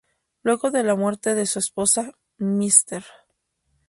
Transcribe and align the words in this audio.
Luego 0.41 0.71
de 0.71 0.83
la 0.83 0.95
muerte 0.95 1.35
de 1.35 1.45
su 1.45 1.59
esposa, 1.59 2.11
Mr. 2.39 3.03